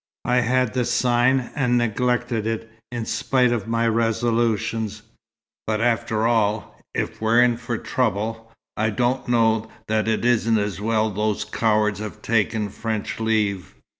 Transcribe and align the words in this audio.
I 0.25 0.37
had 0.37 0.73
the 0.73 0.83
sign, 0.83 1.51
and 1.55 1.77
neglected 1.77 2.47
it, 2.47 2.67
in 2.91 3.05
spite 3.05 3.51
of 3.51 3.67
my 3.67 3.87
resolutions. 3.87 5.03
But 5.67 5.79
after 5.79 6.25
all, 6.25 6.75
if 6.95 7.21
we're 7.21 7.39
in 7.43 7.55
for 7.57 7.77
trouble, 7.77 8.51
I 8.75 8.89
don't 8.89 9.27
know 9.27 9.69
that 9.87 10.07
it 10.07 10.25
isn't 10.25 10.57
as 10.57 10.81
well 10.81 11.11
those 11.11 11.45
cowards 11.45 11.99
have 11.99 12.23
taken 12.23 12.69
French 12.69 13.19
leave. 13.19 13.75